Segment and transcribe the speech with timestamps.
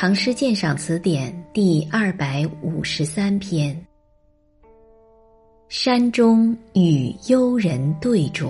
[0.00, 3.74] 唐诗鉴赏词典第二百五十三篇：
[5.68, 8.46] 《山中与幽人对酌》，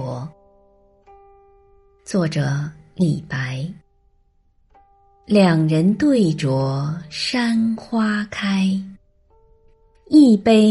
[2.05, 3.67] 作者李白。
[5.25, 8.69] 两人对酌山花开，
[10.09, 10.67] 一杯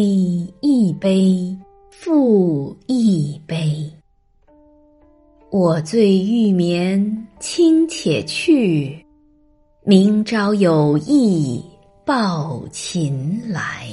[0.62, 1.58] 一杯
[1.90, 3.92] 复一杯。
[5.50, 9.04] 我醉欲眠卿且去，
[9.90, 11.64] 明朝有意
[12.06, 13.88] 抱琴来。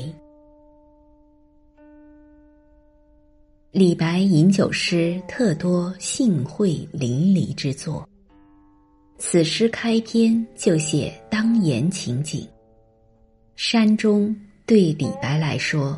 [3.71, 8.05] 李白饮酒诗特多兴会淋漓之作。
[9.19, 12.45] 此诗开篇就写当颜情景。
[13.55, 14.35] 山中
[14.67, 15.97] 对李白来说，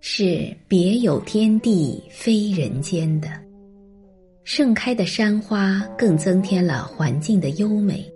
[0.00, 3.28] 是别有天地非人间的。
[4.42, 8.12] 盛开的山花更增添了环境的优美，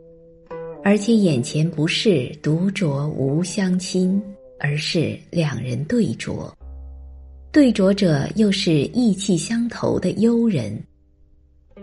[0.86, 4.22] 而且眼前不是独酌无相亲，
[4.60, 6.52] 而是两人对酌。
[7.50, 10.78] 对酌者又是意气相投的幽人，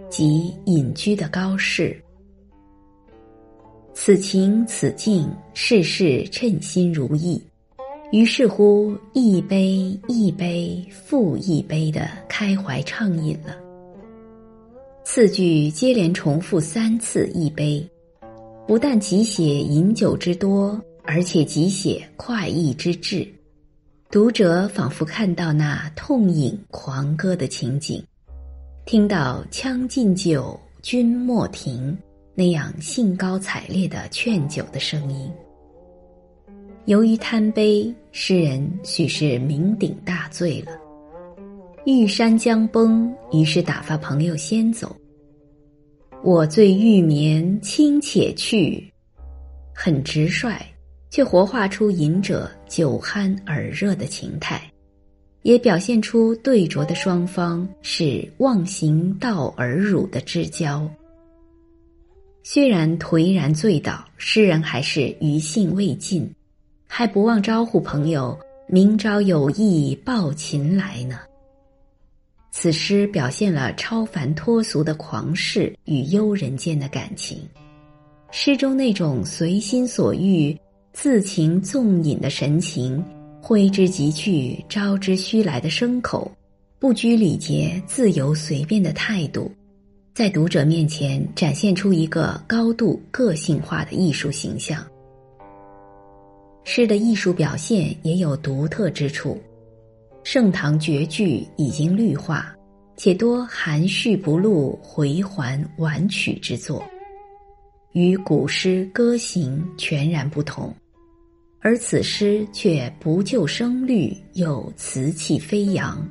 [0.08, 2.00] 即隐居的高士。
[3.96, 7.42] 此情此境，事事称心如意，
[8.12, 13.58] 于是乎一杯一杯复一杯的开怀畅饮了。
[15.04, 17.84] 次句接连重复三次“一杯”，
[18.68, 23.28] 不但即写饮酒之多，而且即写快意之至。
[24.10, 28.04] 读者仿佛看到那痛饮狂歌的情景，
[28.86, 31.98] 听到“将进酒，君莫停”。
[32.34, 35.30] 那样兴高采烈的劝酒的声音。
[36.86, 40.72] 由于贪杯，诗人许是酩酊大醉了。
[41.86, 44.96] 玉山将崩，于是打发朋友先走。
[46.24, 48.88] 我醉欲眠，卿且去。
[49.74, 50.56] 很直率，
[51.10, 54.62] 却活画出饮者酒酣耳热的情态，
[55.42, 60.88] 也表现出对酌的双方是忘形道而辱的至交。
[62.44, 66.32] 虽然颓然醉倒，诗人还是余兴未尽，
[66.86, 68.38] 还不忘招呼朋友
[68.70, 71.20] ：“明朝有意抱琴来呢。”
[72.62, 77.40] 此诗表现了超凡脱俗的狂士与幽人间的感情。
[78.30, 80.56] 诗中那种随心所欲、
[80.94, 83.04] 自情纵饮的神情，
[83.42, 86.32] 挥之即去、招之须来的牲口，
[86.78, 89.52] 不拘礼节、自由随便的态度。
[90.14, 94.86] 在读者面前展现出一个高度个性化的艺术形象。
[96.64, 99.42] 诗的艺术表现也有独特之处，
[100.24, 102.56] 盛唐绝句已经绿化，
[102.96, 106.84] 且多含蓄不露、回环婉曲之作，
[107.94, 110.74] 与古诗歌行全然不同。
[111.60, 116.08] 而此诗却不就声律，又词气飞扬。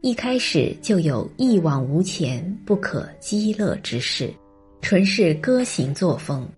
[0.00, 4.32] 一开始就有一往无前、不可积乐之势，
[4.80, 6.48] 纯是歌行作风。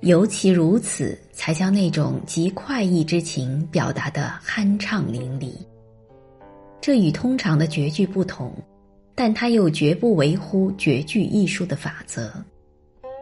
[0.00, 5.52] 尤其如此，才将那种极快意之情表达的酣畅淋漓。
[6.84, 8.52] 这与通常的绝句不同，
[9.14, 12.30] 但它又绝不违乎绝句艺术的法则，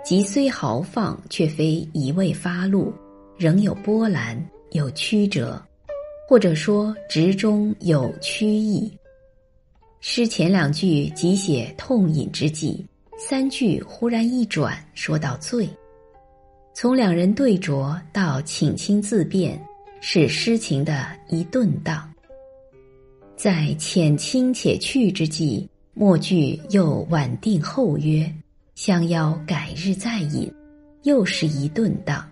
[0.04, 2.92] 即虽豪放，却非一味发露，
[3.38, 4.36] 仍有波澜，
[4.72, 5.64] 有曲折，
[6.28, 8.92] 或者说直中有曲意。
[10.00, 12.84] 诗前两句即写痛饮之际，
[13.16, 15.68] 三句忽然一转，说到醉。
[16.74, 19.64] 从两人对酌到请亲自辩，
[20.00, 22.11] 是诗情的一顿荡。
[23.42, 28.32] 在遣亲且去之际，末句又婉定后约，
[28.76, 30.48] 相邀改日再饮，
[31.02, 32.24] 又是一顿荡。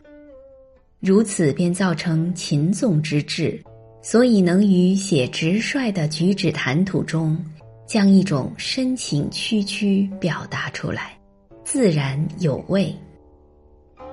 [1.01, 3.61] 如此便造成秦纵之志，
[4.01, 7.37] 所以能于写直率的举止谈吐中。
[7.89, 11.19] 将一种深情曲曲表达出来，
[11.65, 12.95] 自然有味。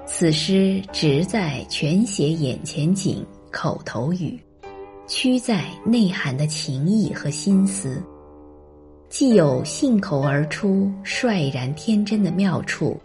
[0.08, 4.36] 此诗直在全写眼前景、口头语，
[5.08, 8.04] 屈在内涵的情意和心思，
[9.08, 12.98] 既有信口而出、率然天真的妙处，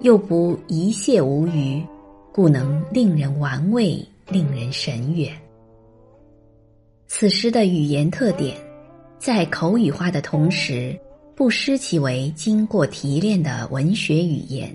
[0.00, 1.80] 又不一泻无余，
[2.32, 5.32] 故能令人玩味、令人神远。
[7.06, 8.56] 此诗的语言特点。
[9.16, 10.94] 在口语化的同时，
[11.34, 14.70] 不失其为经过提炼的文学语言，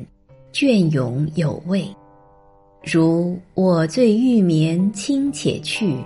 [0.52, 1.88] 隽永有味。
[2.84, 5.98] 如“我醉欲眠，卿且去”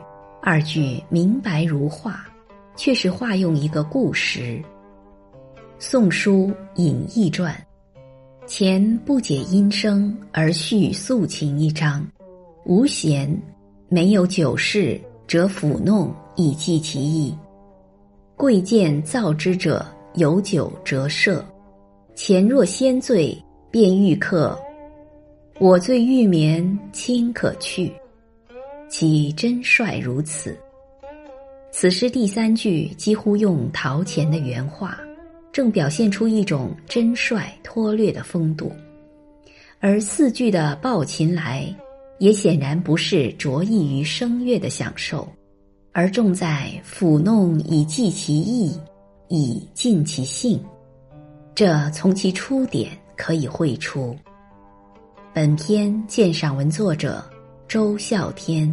[0.45, 2.27] 二句明白如画，
[2.75, 4.61] 却是化用一个故事。
[5.79, 7.55] 《宋书·隐逸传》
[8.45, 12.05] ：“前不解音声而叙素琴一章，
[12.65, 13.41] 无弦，
[13.87, 14.99] 没有酒事，
[15.29, 17.33] 则抚弄以寄其意。
[18.35, 19.85] 贵贱造之者，
[20.15, 21.41] 有酒则赦。
[22.15, 23.33] 前若先醉，
[23.71, 24.59] 便欲客。
[25.57, 27.89] 我醉欲眠，卿可去。
[28.95, 30.55] 其真率如此。
[31.71, 34.99] 此诗第三句几乎用陶潜的原话。
[35.51, 38.71] 正表现出一种真率脱略的风度，
[39.79, 41.75] 而四句的抱琴来，
[42.19, 45.27] 也显然不是着意于声乐的享受，
[45.91, 48.79] 而重在抚弄以寄其意，
[49.27, 50.63] 以尽其兴。
[51.55, 54.15] 这从其出典可以绘出。
[55.33, 57.23] 本篇鉴赏文作者
[57.67, 58.71] 周孝天。